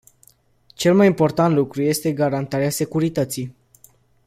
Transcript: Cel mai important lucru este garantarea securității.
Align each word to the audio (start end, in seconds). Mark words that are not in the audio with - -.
Cel 0.73 0.95
mai 0.95 1.07
important 1.07 1.53
lucru 1.55 1.81
este 1.81 2.11
garantarea 2.13 2.69
securității. 2.69 3.55